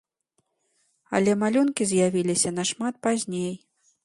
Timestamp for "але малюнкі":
1.19-1.83